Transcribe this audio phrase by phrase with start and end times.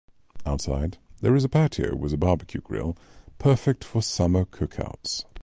[0.47, 2.97] Outside, there is a patio with a barbecue grill,
[3.37, 5.25] perfect for summer cookouts.